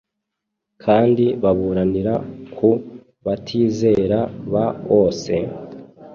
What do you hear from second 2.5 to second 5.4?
ku batizera b ose?